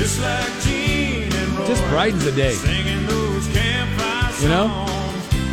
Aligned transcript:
Just 0.00 0.20
like 0.22 0.62
Gene 0.62 1.32
and 1.34 1.58
Roy. 1.58 1.66
Just 1.66 1.84
brightens 1.88 2.24
the 2.24 2.32
day. 2.32 2.52
Singing 2.52 3.06
those 3.08 3.46
campfire 3.48 4.32
songs. 4.32 4.42
You 4.42 4.48
know? 4.50 4.68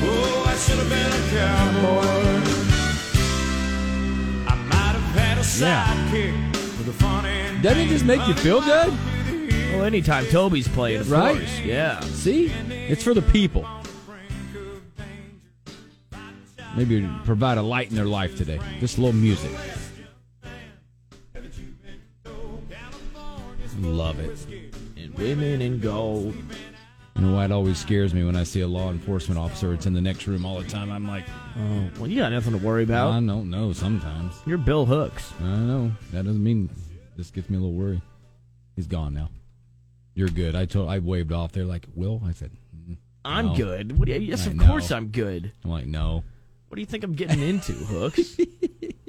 Oh, 0.03 0.45
I 0.47 0.55
should 0.55 0.77
have 0.77 0.89
been 0.89 1.11
a 1.11 1.23
cowboy. 1.33 2.05
I 4.47 4.55
might 4.69 4.93
have 4.93 5.11
had 5.15 5.37
a 5.39 5.43
Yeah. 5.59 5.97
Sidekick 7.61 7.63
with 7.63 7.63
a 7.63 7.63
funny 7.63 7.63
Doesn't 7.63 7.83
it 7.83 7.87
just 7.89 8.05
make 8.05 8.27
you 8.27 8.33
feel 8.35 8.61
good? 8.61 8.93
Well, 9.73 9.83
anytime 9.83 10.25
Toby's 10.27 10.67
playing, 10.67 11.01
of 11.01 11.11
Right? 11.11 11.37
course. 11.37 11.59
Yeah. 11.61 11.99
See? 12.01 12.45
It's 12.87 13.03
for 13.03 13.13
the 13.13 13.21
people. 13.21 13.65
Maybe 16.75 17.09
provide 17.25 17.57
a 17.57 17.61
light 17.61 17.89
in 17.89 17.95
their 17.95 18.05
life 18.05 18.37
today. 18.37 18.59
Just 18.79 18.97
a 18.97 19.01
little 19.01 19.19
music. 19.19 19.51
Love 23.79 24.19
it. 24.19 24.47
And 24.97 25.13
women 25.15 25.61
in 25.61 25.79
gold. 25.79 26.35
You 27.15 27.21
know 27.25 27.35
why 27.35 27.45
it 27.45 27.51
always 27.51 27.77
scares 27.79 28.13
me 28.13 28.23
when 28.23 28.35
I 28.35 28.43
see 28.43 28.61
a 28.61 28.67
law 28.67 28.89
enforcement 28.91 29.39
officer? 29.39 29.73
It's 29.73 29.85
in 29.87 29.93
the 29.93 30.01
next 30.01 30.27
room 30.27 30.45
all 30.45 30.59
the 30.59 30.67
time. 30.67 30.91
I'm 30.91 31.07
like, 31.07 31.25
Oh, 31.57 31.89
well, 31.99 32.07
you 32.07 32.17
got 32.19 32.31
nothing 32.31 32.53
to 32.59 32.63
worry 32.63 32.83
about. 32.83 33.11
I 33.11 33.19
don't 33.19 33.49
know. 33.49 33.73
Sometimes 33.73 34.33
You're 34.45 34.57
Bill 34.59 34.85
Hooks. 34.85 35.31
I 35.39 35.43
know. 35.57 35.91
That 36.11 36.25
doesn't 36.25 36.43
mean. 36.43 36.69
This 37.17 37.31
gets 37.31 37.49
me 37.49 37.57
a 37.57 37.59
little 37.59 37.73
worried. 37.75 38.01
He's 38.75 38.87
gone 38.87 39.13
now. 39.13 39.29
You're 40.13 40.29
good. 40.29 40.55
I 40.55 40.65
told. 40.65 40.87
I 40.89 40.99
waved 40.99 41.31
off. 41.33 41.51
They're 41.51 41.65
like, 41.65 41.87
Will. 41.95 42.21
I 42.25 42.31
said, 42.31 42.51
"Mm." 42.75 42.97
I'm 43.25 43.55
good. 43.55 43.97
What 43.97 44.05
do 44.07 44.13
you, 44.13 44.19
yes, 44.19 44.47
I 44.47 44.51
of 44.51 44.55
know. 44.55 44.67
course 44.67 44.91
I'm 44.91 45.07
good. 45.07 45.51
I'm 45.65 45.71
like, 45.71 45.85
no. 45.85 46.23
What 46.69 46.75
do 46.75 46.81
you 46.81 46.85
think 46.85 47.03
I'm 47.03 47.13
getting 47.13 47.41
into, 47.41 47.73
Hooks? 47.73 48.37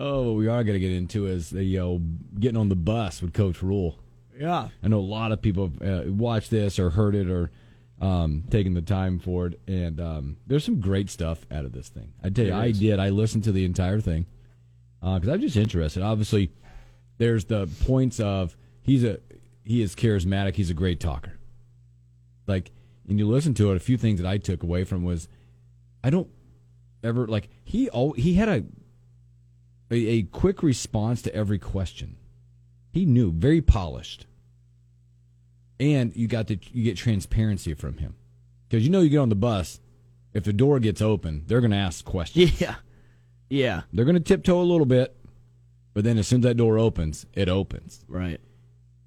Oh, 0.00 0.22
what 0.28 0.36
we 0.36 0.46
are 0.46 0.62
going 0.62 0.74
to 0.74 0.80
get 0.80 0.92
into 0.92 1.26
is 1.26 1.50
the 1.50 1.64
you 1.64 1.78
know, 1.78 2.00
getting 2.38 2.56
on 2.56 2.68
the 2.68 2.76
bus 2.76 3.20
with 3.20 3.32
Coach 3.32 3.62
Rhule. 3.62 3.98
yeah. 4.38 4.68
I 4.80 4.86
know 4.88 4.98
a 4.98 5.00
lot 5.00 5.32
of 5.32 5.42
people 5.42 5.72
uh, 5.84 6.02
watched 6.06 6.50
this 6.50 6.78
or 6.78 6.90
heard 6.90 7.16
it 7.16 7.28
or 7.28 7.50
um, 8.00 8.44
taken 8.48 8.74
the 8.74 8.80
time 8.80 9.18
for 9.18 9.48
it, 9.48 9.60
and 9.66 10.00
um, 10.00 10.36
there's 10.46 10.64
some 10.64 10.78
great 10.78 11.10
stuff 11.10 11.44
out 11.50 11.64
of 11.64 11.72
this 11.72 11.88
thing. 11.88 12.12
I 12.22 12.30
tell 12.30 12.46
you, 12.46 12.54
I 12.54 12.70
did. 12.70 13.00
I 13.00 13.08
listened 13.08 13.42
to 13.44 13.52
the 13.52 13.64
entire 13.64 13.98
thing 14.00 14.26
Uh, 15.02 15.18
because 15.18 15.34
I'm 15.34 15.40
just 15.40 15.56
interested. 15.56 16.02
Obviously, 16.02 16.50
there's 17.18 17.44
the 17.44 17.68
points 17.84 18.18
of 18.20 18.56
he's 18.82 19.04
a 19.04 19.20
he 19.64 19.82
is 19.82 19.94
charismatic. 19.94 20.54
He's 20.54 20.70
a 20.70 20.74
great 20.74 20.98
talker. 21.00 21.38
Like, 22.46 22.70
and 23.08 23.18
you 23.18 23.28
listen 23.28 23.54
to 23.54 23.70
it. 23.72 23.76
A 23.76 23.80
few 23.80 23.96
things 23.96 24.20
that 24.20 24.28
I 24.28 24.38
took 24.38 24.62
away 24.62 24.84
from 24.84 25.04
was 25.04 25.28
I 26.02 26.10
don't 26.10 26.28
ever 27.02 27.26
like 27.26 27.48
he 27.64 27.88
oh 27.90 28.12
he 28.12 28.34
had 28.34 28.48
a 28.48 28.64
a, 29.90 29.96
a 29.96 30.22
quick 30.24 30.62
response 30.62 31.22
to 31.22 31.34
every 31.34 31.58
question. 31.58 32.16
He 32.90 33.04
knew, 33.04 33.30
very 33.32 33.60
polished, 33.60 34.26
and 35.78 36.14
you 36.16 36.26
got 36.26 36.46
the 36.46 36.58
you 36.72 36.84
get 36.84 36.96
transparency 36.96 37.74
from 37.74 37.98
him 37.98 38.14
because 38.68 38.84
you 38.84 38.90
know 38.90 39.00
you 39.00 39.10
get 39.10 39.18
on 39.18 39.28
the 39.28 39.34
bus. 39.34 39.80
If 40.34 40.44
the 40.44 40.52
door 40.52 40.78
gets 40.78 41.00
open, 41.00 41.44
they're 41.46 41.60
going 41.60 41.70
to 41.70 41.76
ask 41.76 42.04
questions. 42.04 42.60
Yeah. 42.60 42.76
Yeah. 43.48 43.82
They're 43.92 44.04
going 44.04 44.14
to 44.14 44.20
tiptoe 44.20 44.60
a 44.60 44.62
little 44.62 44.86
bit, 44.86 45.16
but 45.94 46.04
then 46.04 46.18
as 46.18 46.28
soon 46.28 46.40
as 46.40 46.44
that 46.44 46.56
door 46.56 46.78
opens, 46.78 47.26
it 47.34 47.48
opens. 47.48 48.04
Right. 48.08 48.40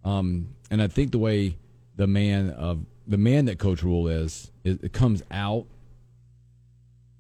Um, 0.04 0.56
and 0.70 0.82
I 0.82 0.88
think 0.88 1.12
the 1.12 1.20
way 1.20 1.58
the 1.96 2.08
man 2.08 2.50
of 2.50 2.86
the 3.08 3.18
man 3.18 3.46
that 3.46 3.60
Coach 3.60 3.84
Rhule 3.84 4.08
is, 4.08 4.52
is 4.64 4.78
it 4.82 4.94
comes 4.94 5.22
out 5.32 5.66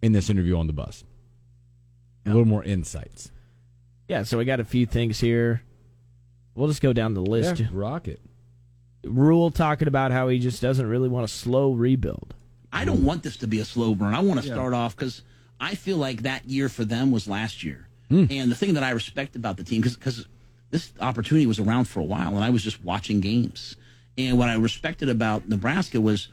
in 0.01 0.13
this 0.13 0.29
interview 0.29 0.57
on 0.57 0.67
the 0.67 0.73
bus. 0.73 1.03
A 2.25 2.29
little 2.29 2.45
more 2.45 2.63
insights. 2.63 3.31
Yeah, 4.07 4.23
so 4.23 4.37
we 4.37 4.45
got 4.45 4.59
a 4.59 4.65
few 4.65 4.85
things 4.85 5.19
here. 5.19 5.63
We'll 6.55 6.67
just 6.67 6.81
go 6.81 6.93
down 6.93 7.13
the 7.13 7.21
list. 7.21 7.59
Yeah, 7.59 7.67
rock 7.71 8.07
it. 8.07 8.21
Rhule 9.03 9.51
talking 9.51 9.87
about 9.87 10.11
how 10.11 10.27
he 10.27 10.37
just 10.37 10.61
doesn't 10.61 10.85
really 10.85 11.09
want 11.09 11.25
a 11.25 11.27
slow 11.27 11.73
rebuild. 11.73 12.35
I 12.71 12.85
don't 12.85 13.03
want 13.03 13.23
this 13.23 13.37
to 13.37 13.47
be 13.47 13.59
a 13.59 13.65
slow 13.65 13.95
burn. 13.95 14.13
I 14.13 14.19
want 14.19 14.41
to 14.41 14.47
start 14.47 14.73
off 14.73 14.95
because 14.95 15.23
I 15.61 15.75
feel 15.75 15.97
like 15.97 16.23
that 16.23 16.45
year 16.45 16.67
for 16.67 16.83
them 16.83 17.11
was 17.11 17.27
last 17.27 17.63
year. 17.63 17.87
Hmm. 18.09 18.25
And 18.29 18.51
the 18.51 18.55
thing 18.55 18.73
that 18.73 18.83
I 18.83 18.89
respect 18.89 19.35
about 19.35 19.57
the 19.57 19.63
team, 19.63 19.81
because 19.81 20.25
this 20.71 20.91
opportunity 20.99 21.45
was 21.45 21.59
around 21.59 21.85
for 21.85 21.99
a 21.99 22.03
while, 22.03 22.35
and 22.35 22.43
I 22.43 22.49
was 22.49 22.63
just 22.63 22.83
watching 22.83 23.21
games. 23.21 23.75
And 24.17 24.37
what 24.37 24.49
I 24.49 24.55
respected 24.55 25.07
about 25.07 25.47
Nebraska 25.47 26.01
was 26.01 26.27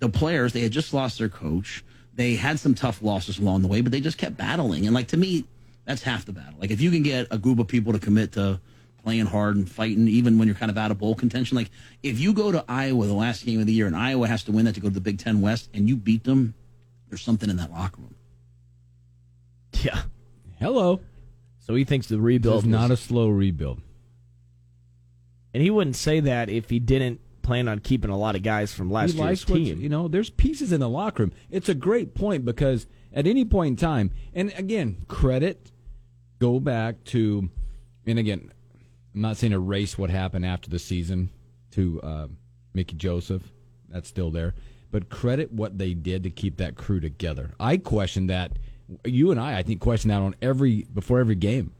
the 0.00 0.08
players. 0.08 0.52
They 0.52 0.62
had 0.62 0.72
just 0.72 0.94
lost 0.94 1.18
their 1.18 1.28
coach. 1.28 1.84
They 2.14 2.34
had 2.34 2.58
some 2.58 2.74
tough 2.74 3.02
losses 3.02 3.38
along 3.38 3.62
the 3.62 3.68
way, 3.68 3.82
but 3.82 3.92
they 3.92 4.00
just 4.00 4.18
kept 4.18 4.36
battling. 4.36 4.86
And 4.86 4.94
like 4.94 5.08
to 5.08 5.16
me, 5.16 5.44
that's 5.84 6.02
half 6.02 6.24
the 6.24 6.32
battle. 6.32 6.54
Like 6.58 6.70
if 6.70 6.80
you 6.80 6.90
can 6.90 7.02
get 7.02 7.28
a 7.30 7.38
group 7.38 7.58
of 7.58 7.68
people 7.68 7.92
to 7.92 7.98
commit 7.98 8.32
to 8.32 8.60
playing 9.02 9.26
hard 9.26 9.56
and 9.56 9.70
fighting, 9.70 10.08
even 10.08 10.38
when 10.38 10.48
you're 10.48 10.56
kind 10.56 10.70
of 10.70 10.78
out 10.78 10.90
of 10.90 10.98
bowl 10.98 11.14
contention. 11.14 11.56
Like 11.56 11.70
if 12.02 12.18
you 12.18 12.32
go 12.32 12.52
to 12.52 12.64
Iowa 12.68 13.06
the 13.06 13.14
last 13.14 13.44
game 13.44 13.60
of 13.60 13.66
the 13.66 13.72
year 13.72 13.86
and 13.86 13.96
Iowa 13.96 14.26
has 14.26 14.44
to 14.44 14.52
win 14.52 14.64
that 14.66 14.74
to 14.74 14.80
go 14.80 14.88
to 14.88 14.94
the 14.94 15.00
Big 15.00 15.18
Ten 15.18 15.40
West, 15.40 15.70
and 15.72 15.88
you 15.88 15.96
beat 15.96 16.24
them, 16.24 16.54
there's 17.08 17.22
something 17.22 17.50
in 17.50 17.56
that 17.56 17.70
locker 17.70 18.00
room. 18.00 18.14
Yeah. 19.82 20.02
Hello. 20.58 21.00
So 21.60 21.74
he 21.74 21.84
thinks 21.84 22.08
the 22.08 22.20
rebuild 22.20 22.64
is 22.64 22.68
not 22.68 22.90
a 22.90 22.96
slow 22.96 23.28
rebuild. 23.28 23.80
and 25.54 25.62
he 25.62 25.70
wouldn't 25.70 25.96
say 25.96 26.20
that 26.20 26.48
if 26.50 26.68
he 26.70 26.78
didn't 26.78 27.20
plan 27.42 27.66
on 27.68 27.78
keeping 27.78 28.10
a 28.10 28.16
lot 28.18 28.36
of 28.36 28.42
guys 28.42 28.72
from 28.72 28.90
last 28.90 29.12
he 29.14 29.18
year's 29.22 29.44
team. 29.44 29.80
you 29.80 29.88
know. 29.88 30.06
There's 30.08 30.30
pieces 30.30 30.72
in 30.72 30.80
the 30.80 30.88
locker 30.88 31.22
room. 31.24 31.32
It's 31.50 31.68
a 31.68 31.74
great 31.74 32.14
point 32.14 32.44
because 32.44 32.86
at 33.12 33.26
any 33.26 33.44
point 33.44 33.70
in 33.72 33.76
time, 33.76 34.10
and 34.34 34.52
again, 34.56 35.04
credit 35.08 35.70
go 36.38 36.60
back 36.60 37.02
to, 37.04 37.48
and 38.06 38.18
again, 38.18 38.52
I'm 39.14 39.20
not 39.22 39.36
saying 39.36 39.52
erase 39.52 39.96
what 39.98 40.10
happened 40.10 40.44
after 40.46 40.68
the 40.70 40.78
season 40.78 41.30
to 41.72 42.00
uh, 42.02 42.26
Mickey 42.74 42.96
Joseph. 42.96 43.42
That's 43.88 44.08
still 44.08 44.30
there, 44.30 44.54
but 44.92 45.08
credit 45.08 45.52
what 45.52 45.78
they 45.78 45.94
did 45.94 46.22
to 46.24 46.30
keep 46.30 46.58
that 46.58 46.76
crew 46.76 47.00
together. 47.00 47.52
I 47.58 47.76
question 47.78 48.26
that. 48.28 48.52
You 49.04 49.30
and 49.30 49.40
I, 49.40 49.58
I 49.58 49.62
think, 49.62 49.80
question 49.80 50.08
that 50.08 50.20
on 50.20 50.34
every 50.42 50.82
before 50.92 51.20
every 51.20 51.34
game, 51.34 51.72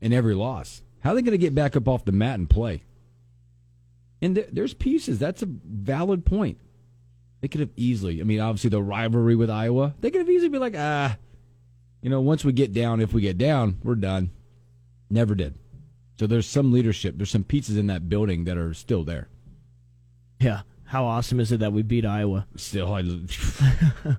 and 0.00 0.12
every 0.12 0.34
loss. 0.34 0.82
How 1.00 1.10
are 1.10 1.14
they 1.14 1.22
going 1.22 1.32
to 1.32 1.38
get 1.38 1.54
back 1.54 1.76
up 1.76 1.88
off 1.88 2.04
the 2.04 2.12
mat 2.12 2.38
and 2.38 2.48
play? 2.48 2.84
And 4.20 4.36
there, 4.36 4.46
there's 4.52 4.74
pieces. 4.74 5.18
That's 5.18 5.42
a 5.42 5.46
valid 5.46 6.24
point. 6.24 6.58
They 7.40 7.48
could 7.48 7.60
have 7.60 7.70
easily. 7.76 8.20
I 8.20 8.24
mean, 8.24 8.38
obviously 8.40 8.70
the 8.70 8.82
rivalry 8.82 9.34
with 9.34 9.50
Iowa. 9.50 9.94
They 10.00 10.10
could 10.10 10.20
have 10.20 10.30
easily 10.30 10.48
been 10.48 10.60
like, 10.60 10.76
ah, 10.76 11.16
you 12.02 12.10
know, 12.10 12.20
once 12.20 12.44
we 12.44 12.52
get 12.52 12.72
down, 12.72 13.00
if 13.00 13.12
we 13.12 13.20
get 13.20 13.36
down, 13.36 13.78
we're 13.82 13.96
done. 13.96 14.30
Never 15.10 15.34
did. 15.34 15.54
So 16.20 16.26
there's 16.28 16.46
some 16.46 16.72
leadership. 16.72 17.16
There's 17.16 17.30
some 17.30 17.42
pieces 17.42 17.76
in 17.76 17.88
that 17.88 18.08
building 18.08 18.44
that 18.44 18.56
are 18.56 18.74
still 18.74 19.02
there. 19.02 19.28
yeah. 20.38 20.62
How 20.84 21.04
awesome 21.06 21.40
is 21.40 21.50
it 21.50 21.60
that 21.60 21.72
we 21.72 21.80
beat 21.80 22.04
Iowa 22.04 22.46
Still, 22.54 22.92
I, 22.92 23.00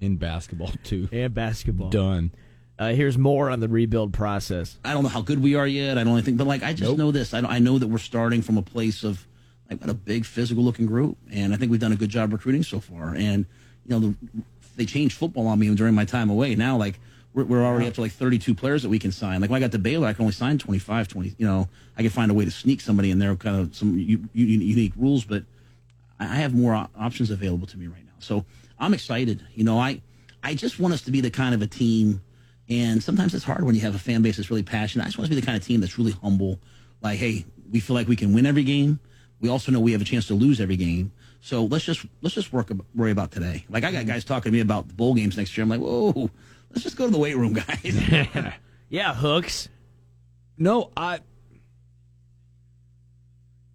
in 0.00 0.16
basketball 0.16 0.70
too. 0.84 1.08
and 1.12 1.32
basketball? 1.34 1.90
Done. 1.90 2.30
Uh, 2.78 2.92
here's 2.92 3.16
more 3.16 3.48
on 3.50 3.60
the 3.60 3.68
rebuild 3.68 4.12
process. 4.12 4.76
I 4.84 4.92
don't 4.92 5.02
know 5.02 5.08
how 5.08 5.22
good 5.22 5.42
we 5.42 5.54
are 5.54 5.66
yet. 5.66 5.96
I 5.96 6.04
don't 6.04 6.20
think, 6.22 6.36
but 6.36 6.46
like 6.46 6.62
I 6.62 6.72
just 6.74 6.96
know 6.98 7.10
this. 7.10 7.32
I, 7.32 7.40
don't- 7.40 7.50
I 7.50 7.58
know 7.58 7.78
that 7.78 7.86
we're 7.86 7.96
starting 7.98 8.42
from 8.42 8.58
a 8.58 8.62
place 8.62 9.02
of 9.02 9.26
like 9.70 9.80
got 9.80 9.88
a 9.88 9.94
big 9.94 10.24
physical 10.26 10.62
looking 10.62 10.86
group, 10.86 11.16
and 11.32 11.52
I 11.54 11.56
think 11.56 11.70
we've 11.70 11.80
done 11.80 11.92
a 11.92 11.96
good 11.96 12.10
job 12.10 12.32
recruiting 12.32 12.62
so 12.62 12.78
far. 12.80 13.14
And 13.14 13.46
you 13.86 13.90
know, 13.90 13.98
the, 14.00 14.14
they 14.76 14.84
changed 14.84 15.16
football 15.16 15.46
on 15.46 15.58
me 15.58 15.74
during 15.74 15.94
my 15.94 16.04
time 16.04 16.28
away. 16.28 16.54
Now, 16.54 16.76
like 16.76 17.00
we're, 17.32 17.44
we're 17.44 17.64
already 17.64 17.88
up 17.88 17.94
to 17.94 18.02
like 18.02 18.12
32 18.12 18.54
players 18.54 18.82
that 18.82 18.90
we 18.90 18.98
can 18.98 19.10
sign. 19.10 19.40
Like 19.40 19.48
when 19.48 19.56
I 19.56 19.64
got 19.64 19.72
to 19.72 19.78
Baylor, 19.78 20.06
I 20.06 20.12
can 20.12 20.22
only 20.22 20.34
sign 20.34 20.58
25, 20.58 21.08
20. 21.08 21.34
You 21.38 21.46
know, 21.46 21.68
I 21.96 22.02
can 22.02 22.10
find 22.10 22.30
a 22.30 22.34
way 22.34 22.44
to 22.44 22.50
sneak 22.50 22.82
somebody 22.82 23.10
in 23.10 23.18
there, 23.18 23.34
kind 23.36 23.56
of 23.56 23.74
some 23.74 23.98
u- 23.98 24.28
u- 24.34 24.46
unique 24.46 24.92
rules, 24.96 25.24
but 25.24 25.44
I 26.20 26.24
I 26.24 26.34
have 26.36 26.54
more 26.54 26.74
op- 26.74 26.90
options 26.98 27.30
available 27.30 27.66
to 27.68 27.78
me 27.78 27.86
right 27.86 28.04
now. 28.04 28.12
So 28.18 28.44
I'm 28.78 28.94
excited. 28.94 29.46
You 29.54 29.64
know, 29.64 29.78
I 29.78 30.02
I 30.42 30.54
just 30.54 30.78
want 30.78 30.94
us 30.94 31.02
to 31.02 31.10
be 31.10 31.20
the 31.20 31.30
kind 31.30 31.54
of 31.54 31.62
a 31.62 31.66
team 31.66 32.20
And 32.68 33.02
sometimes 33.02 33.34
it's 33.34 33.44
hard 33.44 33.64
when 33.64 33.74
you 33.74 33.80
have 33.82 33.94
a 33.94 33.98
fan 33.98 34.22
base 34.22 34.36
that's 34.36 34.50
really 34.50 34.62
passionate. 34.62 35.04
I 35.04 35.06
just 35.06 35.18
want 35.18 35.30
to 35.30 35.34
be 35.34 35.40
the 35.40 35.46
kind 35.46 35.56
of 35.56 35.64
team 35.64 35.80
that's 35.80 35.98
really 35.98 36.12
humble. 36.12 36.58
Like, 37.00 37.18
hey, 37.18 37.46
we 37.70 37.80
feel 37.80 37.94
like 37.94 38.08
we 38.08 38.16
can 38.16 38.32
win 38.32 38.44
every 38.46 38.64
game. 38.64 38.98
We 39.40 39.48
also 39.48 39.70
know 39.70 39.80
we 39.80 39.92
have 39.92 40.00
a 40.00 40.04
chance 40.04 40.26
to 40.28 40.34
lose 40.34 40.60
every 40.60 40.76
game. 40.76 41.12
So 41.40 41.64
let's 41.64 41.84
just 41.84 42.04
let's 42.22 42.34
just 42.34 42.52
work 42.52 42.70
worry 42.94 43.12
about 43.12 43.30
today. 43.30 43.64
Like 43.68 43.84
I 43.84 43.92
got 43.92 43.98
mm-hmm. 44.00 44.08
guys 44.08 44.24
talking 44.24 44.50
to 44.50 44.56
me 44.56 44.60
about 44.60 44.88
the 44.88 44.94
bowl 44.94 45.14
games 45.14 45.36
next 45.36 45.56
year. 45.56 45.62
I'm 45.62 45.68
like, 45.68 45.80
whoa, 45.80 46.30
let's 46.70 46.82
just 46.82 46.96
go 46.96 47.06
to 47.06 47.12
the 47.12 47.18
weight 47.18 47.36
room, 47.36 47.52
guys. 47.52 48.54
Yeah, 48.88 49.14
hooks. 49.14 49.68
No, 50.56 50.92
I. 50.96 51.20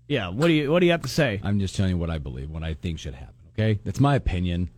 Yeah, 0.08 0.30
what 0.30 0.48
do 0.48 0.54
you 0.54 0.72
what 0.72 0.80
do 0.80 0.86
you 0.86 0.92
have 0.92 1.02
to 1.04 1.10
say? 1.10 1.40
I'm 1.44 1.60
just 1.60 1.76
telling 1.76 1.92
you 1.92 1.98
what 1.98 2.10
I 2.10 2.18
believe, 2.18 2.50
what 2.50 2.64
I 2.64 2.74
think 2.74 3.00
should 3.00 3.14
happen. 3.14 3.36
Okay, 3.54 3.80
that's 3.84 4.00
my 4.00 4.16
opinion. 4.16 4.70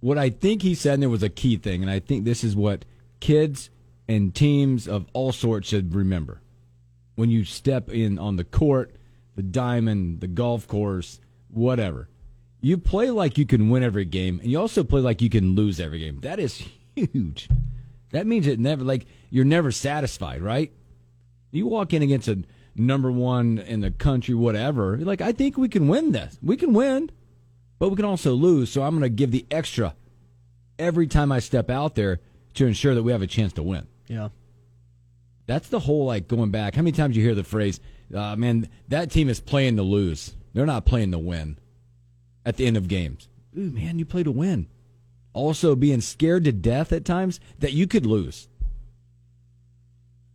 What 0.00 0.18
I 0.18 0.30
think 0.30 0.62
he 0.62 0.74
said, 0.74 0.94
and 0.94 1.02
there 1.02 1.10
was 1.10 1.22
a 1.22 1.28
key 1.28 1.56
thing, 1.56 1.82
and 1.82 1.90
I 1.90 1.98
think 1.98 2.24
this 2.24 2.44
is 2.44 2.54
what 2.54 2.84
kids 3.20 3.70
and 4.08 4.34
teams 4.34 4.86
of 4.86 5.06
all 5.12 5.32
sorts 5.32 5.68
should 5.68 5.94
remember. 5.94 6.40
When 7.16 7.30
you 7.30 7.44
step 7.44 7.90
in 7.90 8.18
on 8.18 8.36
the 8.36 8.44
court, 8.44 8.94
the 9.34 9.42
diamond, 9.42 10.20
the 10.20 10.28
golf 10.28 10.68
course, 10.68 11.20
whatever, 11.48 12.08
you 12.60 12.78
play 12.78 13.10
like 13.10 13.38
you 13.38 13.46
can 13.46 13.70
win 13.70 13.82
every 13.82 14.04
game, 14.04 14.38
and 14.40 14.50
you 14.50 14.58
also 14.58 14.84
play 14.84 15.00
like 15.00 15.20
you 15.20 15.30
can 15.30 15.54
lose 15.54 15.80
every 15.80 15.98
game. 15.98 16.20
That 16.20 16.38
is 16.38 16.64
huge. 16.94 17.48
That 18.10 18.26
means 18.26 18.46
it 18.46 18.58
never 18.58 18.84
like 18.84 19.06
you're 19.30 19.44
never 19.44 19.70
satisfied, 19.70 20.42
right? 20.42 20.72
You 21.50 21.66
walk 21.66 21.92
in 21.92 22.02
against 22.02 22.28
a 22.28 22.44
number 22.74 23.10
one 23.10 23.58
in 23.58 23.80
the 23.80 23.90
country, 23.90 24.34
whatever. 24.34 24.96
You're 24.96 25.06
like, 25.06 25.20
I 25.20 25.32
think 25.32 25.56
we 25.56 25.68
can 25.68 25.88
win 25.88 26.12
this. 26.12 26.38
We 26.42 26.56
can 26.56 26.72
win, 26.72 27.10
but 27.78 27.88
we 27.90 27.96
can 27.96 28.04
also 28.04 28.32
lose. 28.32 28.70
So 28.70 28.82
I'm 28.82 28.90
going 28.90 29.02
to 29.02 29.08
give 29.08 29.30
the 29.30 29.46
extra 29.50 29.94
every 30.78 31.06
time 31.06 31.32
I 31.32 31.38
step 31.38 31.70
out 31.70 31.94
there 31.94 32.20
to 32.54 32.66
ensure 32.66 32.94
that 32.94 33.02
we 33.02 33.12
have 33.12 33.22
a 33.22 33.26
chance 33.26 33.52
to 33.54 33.62
win. 33.62 33.86
Yeah. 34.06 34.28
That's 35.46 35.68
the 35.68 35.80
whole 35.80 36.04
like 36.04 36.28
going 36.28 36.50
back. 36.50 36.74
How 36.74 36.82
many 36.82 36.92
times 36.92 37.16
you 37.16 37.22
hear 37.22 37.34
the 37.34 37.42
phrase, 37.44 37.80
uh, 38.14 38.36
"Man, 38.36 38.68
that 38.88 39.10
team 39.10 39.28
is 39.28 39.40
playing 39.40 39.76
to 39.76 39.82
lose. 39.82 40.34
They're 40.52 40.66
not 40.66 40.84
playing 40.84 41.12
to 41.12 41.18
win." 41.18 41.58
At 42.44 42.56
the 42.56 42.66
end 42.66 42.76
of 42.76 42.88
games, 42.88 43.28
ooh 43.56 43.70
man, 43.70 43.98
you 43.98 44.04
play 44.04 44.22
to 44.22 44.30
win. 44.30 44.68
Also, 45.32 45.74
being 45.74 46.00
scared 46.00 46.44
to 46.44 46.52
death 46.52 46.92
at 46.92 47.04
times 47.04 47.40
that 47.58 47.72
you 47.72 47.86
could 47.86 48.04
lose, 48.06 48.48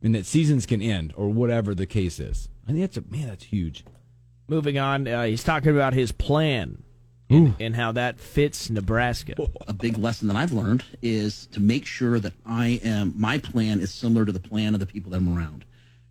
and 0.02 0.16
that 0.16 0.26
seasons 0.26 0.66
can 0.66 0.82
end 0.82 1.14
or 1.16 1.30
whatever 1.30 1.76
the 1.76 1.86
case 1.86 2.20
is. 2.20 2.50
I 2.68 2.72
think 2.72 2.80
that's 2.80 2.98
a 2.98 3.04
man. 3.12 3.28
That's 3.28 3.46
huge. 3.46 3.86
Moving 4.48 4.78
on, 4.78 5.08
uh, 5.08 5.26
he's 5.26 5.44
talking 5.44 5.72
about 5.72 5.94
his 5.94 6.12
plan 6.12 6.84
and, 7.30 7.56
and 7.60 7.76
how 7.76 7.92
that 7.94 8.20
fits 8.20 8.70
Nebraska. 8.70 9.36
a 9.68 9.74
big 9.74 9.98
lesson 9.98 10.28
that 10.28 10.38
I've 10.38 10.52
learned 10.52 10.84
is 11.02 11.48
to 11.48 11.60
make 11.60 11.86
sure 11.86 12.20
that 12.20 12.34
I 12.46 12.80
am 12.84 13.14
my 13.18 13.38
plan 13.38 13.80
is 13.80 13.94
similar 13.94 14.26
to 14.26 14.32
the 14.32 14.40
plan 14.40 14.74
of 14.74 14.80
the 14.80 14.86
people 14.86 15.12
that 15.12 15.18
I'm 15.18 15.38
around. 15.38 15.66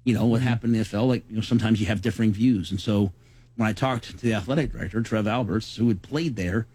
You 0.04 0.14
know 0.14 0.26
what 0.26 0.42
happened 0.42 0.74
in 0.74 0.82
the 0.82 0.88
NFL? 0.88 1.06
Like 1.06 1.24
you 1.28 1.36
know, 1.36 1.42
sometimes 1.42 1.80
you 1.80 1.86
have 1.86 2.02
differing 2.02 2.32
views, 2.32 2.70
and 2.70 2.80
so 2.80 3.12
when 3.56 3.68
I 3.68 3.72
talked 3.72 4.10
to 4.10 4.16
the 4.16 4.34
athletic 4.34 4.72
director 4.72 5.00
Trev 5.02 5.26
Alberts, 5.26 5.76
who 5.76 5.88
had 5.88 6.02
played 6.02 6.36
there, 6.36 6.66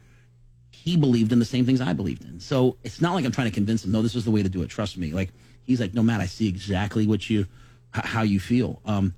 he 0.71 0.95
believed 0.95 1.31
in 1.31 1.39
the 1.39 1.45
same 1.45 1.65
things 1.65 1.81
I 1.81 1.93
believed 1.93 2.23
in. 2.23 2.39
So 2.39 2.77
it's 2.83 3.01
not 3.01 3.13
like 3.13 3.25
I'm 3.25 3.31
trying 3.31 3.49
to 3.49 3.53
convince 3.53 3.83
him. 3.83 3.91
No, 3.91 4.01
this 4.01 4.15
is 4.15 4.25
the 4.25 4.31
way 4.31 4.43
to 4.43 4.49
do 4.49 4.61
it. 4.61 4.69
Trust 4.69 4.97
me. 4.97 5.11
Like 5.11 5.31
he's 5.63 5.81
like, 5.81 5.93
no, 5.93 6.03
Matt, 6.03 6.21
I 6.21 6.25
see 6.25 6.47
exactly 6.47 7.05
what 7.07 7.29
you 7.29 7.47
how 7.91 8.21
you 8.21 8.39
feel. 8.39 8.81
Um, 8.85 9.15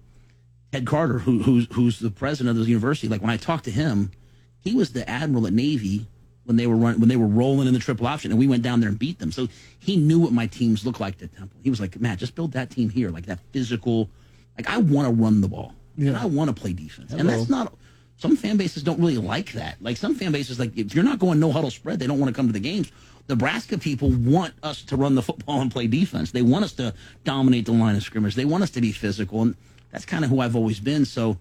Ted 0.71 0.85
Carter, 0.85 1.19
who, 1.19 1.39
who's 1.39 1.67
who's 1.73 1.99
the 1.99 2.11
president 2.11 2.57
of 2.57 2.63
the 2.63 2.69
university, 2.69 3.07
like 3.07 3.21
when 3.21 3.31
I 3.31 3.37
talked 3.37 3.65
to 3.65 3.71
him, 3.71 4.11
he 4.61 4.75
was 4.75 4.91
the 4.91 5.09
admiral 5.09 5.47
at 5.47 5.53
Navy 5.53 6.07
when 6.43 6.55
they 6.55 6.67
were 6.67 6.75
run, 6.75 6.99
when 6.99 7.09
they 7.09 7.15
were 7.15 7.27
rolling 7.27 7.67
in 7.67 7.73
the 7.73 7.79
triple 7.79 8.07
option, 8.07 8.31
and 8.31 8.39
we 8.39 8.47
went 8.47 8.63
down 8.63 8.79
there 8.79 8.89
and 8.89 8.97
beat 8.97 9.19
them. 9.19 9.31
So 9.31 9.47
he 9.77 9.97
knew 9.97 10.19
what 10.19 10.31
my 10.31 10.47
teams 10.47 10.85
looked 10.85 10.99
like 10.99 11.21
at 11.21 11.35
Temple. 11.35 11.59
He 11.63 11.69
was 11.69 11.79
like, 11.79 11.99
Matt, 11.99 12.17
just 12.17 12.35
build 12.35 12.53
that 12.53 12.71
team 12.71 12.89
here, 12.89 13.09
like 13.11 13.27
that 13.27 13.39
physical. 13.51 14.09
Like 14.57 14.69
I 14.69 14.77
want 14.77 15.07
to 15.07 15.13
run 15.13 15.41
the 15.41 15.47
ball, 15.47 15.73
and 15.97 16.17
I 16.17 16.25
want 16.25 16.49
to 16.49 16.59
play 16.59 16.73
defense, 16.73 17.13
and 17.13 17.29
that's 17.29 17.49
not. 17.49 17.73
Some 18.17 18.35
fan 18.35 18.57
bases 18.57 18.83
don't 18.83 18.99
really 18.99 19.17
like 19.17 19.53
that. 19.53 19.77
Like 19.79 19.95
some 19.95 20.13
fan 20.13 20.33
bases, 20.33 20.59
like 20.59 20.75
if 20.77 20.93
you're 20.93 21.05
not 21.05 21.19
going 21.19 21.39
no 21.39 21.51
huddle 21.51 21.71
spread, 21.71 21.99
they 21.99 22.07
don't 22.07 22.19
want 22.19 22.33
to 22.33 22.35
come 22.35 22.47
to 22.47 22.53
the 22.53 22.59
games. 22.59 22.91
Nebraska 23.29 23.77
people 23.77 24.09
want 24.09 24.53
us 24.63 24.81
to 24.85 24.97
run 24.97 25.15
the 25.15 25.21
football 25.29 25.61
and 25.61 25.71
play 25.71 25.87
defense. 25.87 26.31
They 26.31 26.41
want 26.41 26.65
us 26.65 26.73
to 26.73 26.93
dominate 27.23 27.65
the 27.65 27.71
line 27.73 27.95
of 27.95 28.03
scrimmage. 28.03 28.35
They 28.35 28.45
want 28.45 28.63
us 28.63 28.71
to 28.71 28.81
be 28.81 28.91
physical, 28.91 29.43
and 29.43 29.55
that's 29.91 30.05
kind 30.05 30.25
of 30.25 30.31
who 30.31 30.41
I've 30.41 30.55
always 30.55 30.79
been. 30.79 31.05
So 31.05 31.37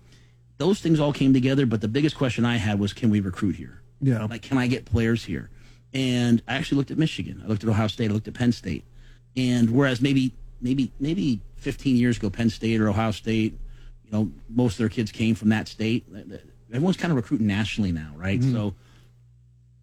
those 0.58 0.80
things 0.80 1.00
all 1.00 1.12
came 1.12 1.32
together. 1.32 1.66
But 1.66 1.80
the 1.80 1.88
biggest 1.88 2.16
question 2.16 2.44
I 2.44 2.56
had 2.56 2.78
was, 2.78 2.92
can 2.92 3.10
we 3.10 3.20
recruit 3.20 3.56
here? 3.56 3.80
Yeah. 4.00 4.24
Like, 4.24 4.42
can 4.42 4.58
I 4.58 4.66
get 4.66 4.84
players 4.84 5.24
here? 5.24 5.50
And 5.94 6.42
I 6.46 6.56
actually 6.56 6.78
looked 6.78 6.90
at 6.90 6.98
Michigan. 6.98 7.40
I 7.44 7.48
looked 7.48 7.64
at 7.64 7.70
Ohio 7.70 7.86
State. 7.86 8.10
I 8.10 8.14
looked 8.14 8.28
at 8.28 8.34
Penn 8.34 8.52
State. 8.52 8.84
And 9.36 9.70
whereas 9.70 10.00
maybe, 10.00 10.32
maybe, 10.60 10.92
maybe 11.00 11.40
15 11.56 11.96
years 11.96 12.18
ago, 12.18 12.28
Penn 12.28 12.50
State 12.50 12.80
or 12.80 12.88
Ohio 12.88 13.12
State, 13.12 13.58
you 14.04 14.10
know, 14.12 14.30
most 14.48 14.74
of 14.74 14.78
their 14.78 14.88
kids 14.88 15.12
came 15.12 15.34
from 15.34 15.50
that 15.50 15.68
state. 15.68 16.06
Everyone's 16.72 16.96
kind 16.96 17.10
of 17.10 17.16
recruiting 17.16 17.46
nationally 17.46 17.92
now, 17.92 18.12
right? 18.16 18.42
So 18.42 18.74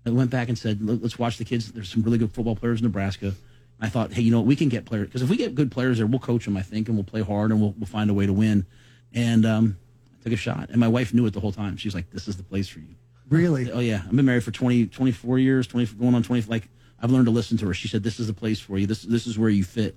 I 0.05 0.09
went 0.09 0.29
back 0.29 0.49
and 0.49 0.57
said, 0.57 0.81
Let, 0.81 1.01
let's 1.01 1.19
watch 1.19 1.37
the 1.37 1.45
kids. 1.45 1.71
There's 1.71 1.89
some 1.89 2.03
really 2.03 2.17
good 2.17 2.31
football 2.31 2.55
players 2.55 2.79
in 2.79 2.85
Nebraska. 2.85 3.33
I 3.79 3.89
thought, 3.89 4.13
hey, 4.13 4.21
you 4.21 4.31
know, 4.31 4.39
what? 4.39 4.47
we 4.47 4.55
can 4.55 4.69
get 4.69 4.85
players 4.85 5.07
because 5.07 5.21
if 5.21 5.29
we 5.29 5.37
get 5.37 5.53
good 5.53 5.71
players 5.71 5.97
there, 5.97 6.07
we'll 6.07 6.19
coach 6.19 6.45
them, 6.45 6.55
I 6.55 6.61
think, 6.61 6.87
and 6.87 6.97
we'll 6.97 7.03
play 7.03 7.21
hard 7.21 7.51
and 7.51 7.59
we'll, 7.59 7.73
we'll 7.77 7.87
find 7.87 8.09
a 8.09 8.13
way 8.13 8.25
to 8.25 8.33
win. 8.33 8.65
And 9.13 9.45
um, 9.45 9.77
took 10.25 10.33
a 10.33 10.37
shot, 10.37 10.69
and 10.71 10.77
my 10.79 10.87
wife 10.87 11.13
knew 11.13 11.25
it 11.27 11.33
the 11.33 11.39
whole 11.39 11.51
time. 11.51 11.77
She's 11.77 11.93
like, 11.93 12.09
"This 12.09 12.27
is 12.27 12.35
the 12.35 12.43
place 12.43 12.67
for 12.67 12.79
you." 12.79 12.95
Really? 13.29 13.71
Oh 13.71 13.79
yeah, 13.79 14.01
I've 14.05 14.15
been 14.15 14.25
married 14.25 14.43
for 14.43 14.51
20, 14.51 14.87
24 14.87 15.39
years, 15.39 15.67
twenty 15.67 15.85
going 15.85 16.15
on 16.15 16.23
twenty. 16.23 16.41
Like 16.47 16.67
I've 16.99 17.11
learned 17.11 17.25
to 17.27 17.31
listen 17.31 17.57
to 17.59 17.67
her. 17.67 17.73
She 17.75 17.87
said, 17.87 18.01
"This 18.03 18.19
is 18.19 18.27
the 18.27 18.33
place 18.33 18.59
for 18.59 18.77
you. 18.77 18.87
This 18.87 19.03
this 19.03 19.27
is 19.27 19.37
where 19.37 19.49
you 19.49 19.63
fit." 19.63 19.95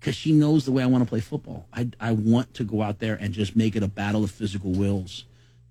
Because 0.00 0.14
she 0.14 0.32
knows 0.32 0.64
the 0.66 0.72
way 0.72 0.82
I 0.82 0.86
want 0.86 1.04
to 1.04 1.08
play 1.08 1.20
football. 1.20 1.66
I 1.72 1.88
I 2.00 2.12
want 2.12 2.54
to 2.54 2.64
go 2.64 2.82
out 2.82 2.98
there 3.00 3.14
and 3.16 3.34
just 3.34 3.54
make 3.54 3.76
it 3.76 3.82
a 3.82 3.88
battle 3.88 4.24
of 4.24 4.30
physical 4.30 4.72
wills, 4.72 5.24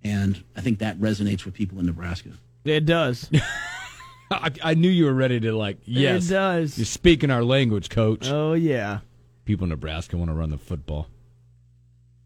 and 0.03 0.43
I 0.55 0.61
think 0.61 0.79
that 0.79 0.99
resonates 0.99 1.45
with 1.45 1.55
people 1.55 1.79
in 1.79 1.85
Nebraska. 1.87 2.29
It 2.63 2.85
does. 2.85 3.29
I, 4.31 4.51
I 4.63 4.73
knew 4.73 4.89
you 4.89 5.05
were 5.05 5.13
ready 5.13 5.39
to 5.39 5.51
like. 5.55 5.77
Yes, 5.85 6.27
It 6.27 6.33
does. 6.33 6.77
You're 6.77 6.85
speaking 6.85 7.29
our 7.31 7.43
language, 7.43 7.89
coach. 7.89 8.27
Oh 8.29 8.53
yeah. 8.53 8.99
People 9.45 9.65
in 9.65 9.69
Nebraska 9.69 10.17
want 10.17 10.29
to 10.29 10.35
run 10.35 10.49
the 10.49 10.57
football. 10.57 11.07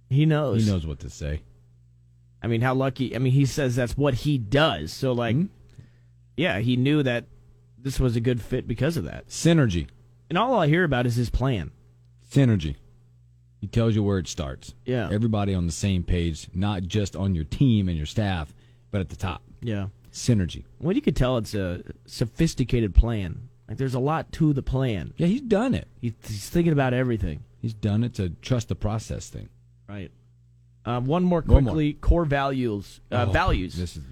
He 0.09 0.25
knows. 0.25 0.65
He 0.65 0.71
knows 0.71 0.87
what 0.87 0.99
to 0.99 1.09
say. 1.09 1.41
I 2.41 2.47
mean, 2.47 2.61
how 2.61 2.73
lucky. 2.73 3.15
I 3.15 3.19
mean, 3.19 3.33
he 3.33 3.45
says 3.45 3.75
that's 3.75 3.97
what 3.97 4.13
he 4.13 4.37
does. 4.37 4.93
So, 4.93 5.11
like, 5.11 5.35
Mhm. 5.35 5.49
yeah, 6.37 6.59
he 6.59 6.77
knew 6.77 7.03
that 7.03 7.25
this 7.77 7.99
was 7.99 8.15
a 8.15 8.21
good 8.21 8.41
fit 8.41 8.67
because 8.67 8.97
of 8.97 9.03
that. 9.05 9.27
Synergy. 9.27 9.87
And 10.29 10.37
all 10.37 10.53
I 10.59 10.67
hear 10.67 10.83
about 10.83 11.05
is 11.05 11.15
his 11.15 11.29
plan. 11.29 11.71
Synergy. 12.29 12.75
He 13.59 13.67
tells 13.67 13.95
you 13.95 14.03
where 14.03 14.19
it 14.19 14.27
starts. 14.27 14.73
Yeah. 14.85 15.09
Everybody 15.11 15.53
on 15.53 15.65
the 15.65 15.71
same 15.73 16.03
page, 16.03 16.47
not 16.53 16.83
just 16.83 17.15
on 17.15 17.35
your 17.35 17.43
team 17.43 17.89
and 17.89 17.97
your 17.97 18.05
staff, 18.05 18.53
but 18.91 19.01
at 19.01 19.09
the 19.09 19.15
top. 19.17 19.41
Yeah. 19.61 19.87
Synergy. 20.13 20.63
Well, 20.79 20.95
you 20.95 21.01
could 21.01 21.15
tell 21.15 21.37
it's 21.37 21.53
a 21.53 21.83
sophisticated 22.05 22.95
plan. 22.95 23.49
Like, 23.67 23.77
there's 23.77 23.93
a 23.93 23.99
lot 23.99 24.31
to 24.33 24.53
the 24.53 24.63
plan. 24.63 25.13
Yeah, 25.17 25.27
he's 25.27 25.41
done 25.41 25.73
it. 25.75 25.87
He, 25.99 26.13
he's 26.25 26.49
thinking 26.49 26.73
about 26.73 26.93
everything. 26.93 27.43
He's 27.61 27.73
done 27.73 28.03
it 28.03 28.13
to 28.15 28.29
trust 28.41 28.69
the 28.69 28.75
process 28.75 29.29
thing. 29.29 29.49
Right. 29.87 30.11
Um, 30.89 31.05
one 31.05 31.23
more 31.23 31.41
One 31.41 31.63
more. 31.63 31.73
quickly. 31.73 31.93
Core 31.93 32.25
values. 32.25 32.99
Uh, 33.11 33.25
Oh, 33.27 33.31
values. 33.31 33.75
This 33.75 33.95
is 33.95 34.03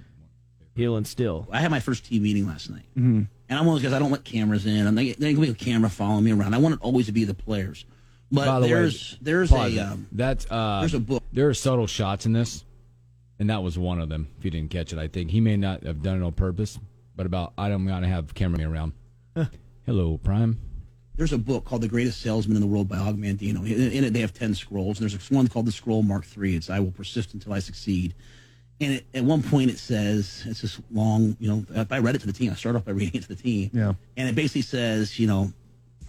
Heal 0.75 0.95
and 0.95 1.07
still. 1.07 1.47
I 1.51 1.59
had 1.59 1.71
my 1.71 1.79
first 1.79 2.05
team 2.05 2.21
meeting 2.21 2.45
last 2.45 2.69
night, 2.69 2.85
mm-hmm. 2.95 3.23
and 3.49 3.59
I'm 3.59 3.65
one 3.65 3.75
of 3.77 3.81
those 3.81 3.89
guys. 3.89 3.95
I 3.95 3.99
don't 3.99 4.11
let 4.11 4.23
cameras 4.23 4.67
in. 4.67 4.85
I'm 4.85 4.93
not, 4.93 5.01
there 5.17 5.27
ain't 5.27 5.35
gonna 5.37 5.47
be 5.47 5.51
a 5.51 5.55
camera 5.55 5.89
following 5.89 6.23
me 6.23 6.31
around. 6.31 6.53
I 6.53 6.59
want 6.59 6.75
it 6.75 6.81
always 6.83 7.07
to 7.07 7.11
be 7.11 7.23
the 7.23 7.33
players. 7.33 7.83
But 8.31 8.45
By 8.45 8.59
the 8.59 8.67
there's 8.67 9.13
way, 9.13 9.17
there's 9.21 9.51
a 9.51 9.65
it. 9.65 9.79
um, 9.79 10.07
that's 10.11 10.45
uh, 10.51 10.81
there's 10.81 10.93
a 10.93 10.99
book. 10.99 11.23
There 11.33 11.49
are 11.49 11.55
subtle 11.55 11.87
shots 11.87 12.27
in 12.27 12.33
this, 12.33 12.63
and 13.39 13.49
that 13.49 13.63
was 13.63 13.75
one 13.79 13.99
of 13.99 14.09
them. 14.09 14.27
If 14.37 14.45
you 14.45 14.51
didn't 14.51 14.69
catch 14.69 14.93
it, 14.93 14.99
I 14.99 15.07
think 15.07 15.31
he 15.31 15.41
may 15.41 15.57
not 15.57 15.81
have 15.83 16.03
done 16.03 16.21
it 16.21 16.23
on 16.25 16.33
purpose, 16.33 16.77
but 17.15 17.25
about 17.25 17.53
I 17.57 17.69
don't 17.69 17.83
want 17.83 18.03
to 18.03 18.09
have 18.09 18.35
camera 18.35 18.69
around. 18.69 18.91
Hello, 19.87 20.19
Prime. 20.19 20.59
There's 21.17 21.33
a 21.33 21.37
book 21.37 21.65
called 21.65 21.81
The 21.81 21.87
Greatest 21.87 22.21
Salesman 22.21 22.55
in 22.55 22.61
the 22.61 22.67
World 22.67 22.87
by 22.87 22.97
Og 22.97 23.17
Mandino. 23.17 23.65
In, 23.65 23.91
in 23.91 24.03
it, 24.03 24.13
they 24.13 24.21
have 24.21 24.33
10 24.33 24.53
scrolls. 24.55 24.99
And 24.99 25.09
there's 25.09 25.31
one 25.31 25.47
called 25.47 25.65
the 25.65 25.71
Scroll 25.71 26.03
Mark 26.03 26.25
III. 26.37 26.55
It's 26.55 26.69
I 26.69 26.79
Will 26.79 26.91
Persist 26.91 27.33
Until 27.33 27.53
I 27.53 27.59
Succeed. 27.59 28.13
And 28.79 28.93
it, 28.93 29.07
at 29.15 29.23
one 29.23 29.41
point, 29.41 29.71
it 29.71 29.79
says, 29.79 30.43
it's 30.45 30.61
this 30.61 30.79
long, 30.91 31.35
you 31.39 31.49
know, 31.49 31.85
I 31.89 31.97
read 31.97 32.15
it 32.15 32.19
to 32.19 32.27
the 32.27 32.33
team. 32.33 32.51
I 32.51 32.55
started 32.55 32.77
off 32.77 32.85
by 32.85 32.91
reading 32.91 33.15
it 33.15 33.23
to 33.23 33.29
the 33.29 33.41
team. 33.41 33.71
Yeah. 33.73 33.93
And 34.15 34.29
it 34.29 34.35
basically 34.35 34.61
says, 34.61 35.17
you 35.17 35.25
know, 35.25 35.51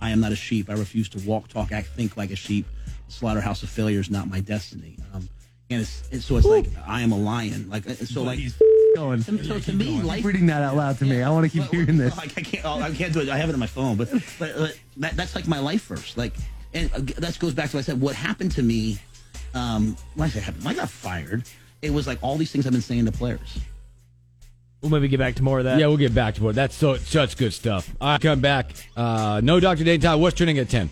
I 0.00 0.10
am 0.10 0.20
not 0.20 0.32
a 0.32 0.36
sheep. 0.36 0.68
I 0.68 0.74
refuse 0.74 1.08
to 1.10 1.18
walk, 1.26 1.48
talk, 1.48 1.72
act, 1.72 1.88
think 1.88 2.18
like 2.18 2.30
a 2.30 2.36
sheep. 2.36 2.66
The 3.06 3.12
slaughterhouse 3.12 3.62
of 3.62 3.70
failure 3.70 4.00
is 4.00 4.10
not 4.10 4.28
my 4.28 4.40
destiny. 4.40 4.98
Um, 5.14 5.28
and 5.70 5.80
it's, 5.80 6.02
it's 6.10 6.24
so 6.26 6.36
it's 6.36 6.46
like 6.46 6.66
I 6.86 7.00
am 7.00 7.12
a 7.12 7.18
lion. 7.18 7.68
Like 7.68 7.84
so, 7.88 8.22
like 8.22 8.38
Going. 8.94 9.20
so, 9.20 9.36
so 9.38 9.58
to 9.58 9.72
me, 9.72 10.02
life 10.02 10.18
Keep 10.18 10.26
reading 10.26 10.46
that 10.46 10.62
out 10.62 10.76
loud 10.76 10.98
to 10.98 11.04
me. 11.04 11.22
I 11.22 11.30
want 11.30 11.44
to 11.44 11.50
keep 11.50 11.60
well, 11.62 11.70
hearing 11.70 11.98
this. 11.98 12.16
well, 12.16 12.24
I 12.24 12.40
can't. 12.40 12.64
oh, 12.64 12.80
I 12.80 12.90
can't 12.90 13.12
do 13.12 13.20
it. 13.20 13.28
I 13.28 13.36
have 13.36 13.48
it 13.48 13.52
on 13.52 13.60
my 13.60 13.66
phone, 13.66 13.96
but 13.96 14.10
but 14.38 14.56
uh, 14.56 14.68
that, 14.98 15.16
that's 15.16 15.34
like 15.34 15.46
my 15.46 15.58
life 15.58 15.82
first. 15.82 16.16
Like, 16.16 16.34
and 16.74 16.90
uh, 16.92 17.00
that 17.18 17.38
goes 17.38 17.54
back 17.54 17.70
to 17.70 17.76
what 17.76 17.80
I 17.80 17.84
said. 17.84 18.00
What 18.00 18.14
happened 18.14 18.52
to 18.52 18.62
me? 18.62 18.98
Um, 19.54 19.96
when 20.14 20.26
I 20.26 20.30
say 20.30 20.40
happened, 20.40 20.64
when 20.64 20.74
I 20.74 20.78
got 20.78 20.90
fired. 20.90 21.44
It 21.80 21.92
was 21.92 22.06
like 22.06 22.18
all 22.22 22.36
these 22.36 22.50
things 22.50 22.66
I've 22.66 22.72
been 22.72 22.82
saying 22.82 23.04
to 23.06 23.12
players. 23.12 23.60
We'll 24.82 24.90
maybe 24.90 25.08
get 25.08 25.18
back 25.18 25.34
to 25.36 25.42
more 25.42 25.58
of 25.58 25.64
that. 25.64 25.78
Yeah, 25.78 25.86
we'll 25.88 25.96
get 25.96 26.14
back 26.14 26.36
to 26.36 26.48
it. 26.48 26.52
That's 26.52 26.74
so 26.74 26.96
such 26.96 27.36
good 27.36 27.52
stuff. 27.52 27.92
All 28.00 28.10
right, 28.10 28.20
come 28.20 28.40
back. 28.40 28.70
Uh, 28.96 29.40
no 29.42 29.58
Dr. 29.58 29.84
Daytime. 29.84 30.20
What's 30.20 30.36
trending 30.36 30.58
at 30.58 30.68
10? 30.68 30.90